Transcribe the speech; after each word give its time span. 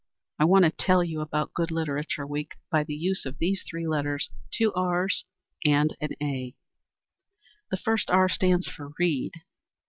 I 0.39 0.45
want 0.45 0.65
to 0.65 0.71
tell 0.71 1.03
you 1.03 1.21
about 1.21 1.53
Good 1.53 1.69
Literature 1.69 2.25
week 2.25 2.55
by 2.71 2.83
the 2.83 2.95
use 2.95 3.23
of 3.23 3.37
these 3.37 3.61
three 3.69 3.85
letters, 3.87 4.31
two 4.49 4.73
R's 4.73 5.25
and 5.63 5.95
an 6.01 6.09
A. 6.19 6.55
The 7.69 7.77
first 7.77 8.09
R 8.09 8.27
stands 8.27 8.65
for 8.65 8.93
Read. 8.97 9.33